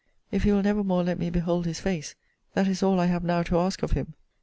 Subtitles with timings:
[0.31, 2.15] If he will never more let me behold his face,
[2.55, 4.15] that is all I have now to ask of him.